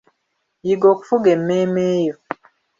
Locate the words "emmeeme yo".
1.35-2.15